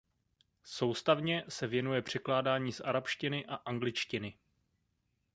[0.63, 4.37] Soustavně se věnuje překládání z arabštiny a angličtiny.